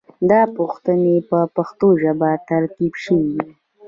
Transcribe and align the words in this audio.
دا 0.29 0.41
پوښتنې 0.57 1.15
په 1.29 1.39
پښتو 1.55 1.87
ژبه 2.01 2.29
ترتیب 2.49 2.93
شوې 3.03 3.29
دي. 3.39 3.51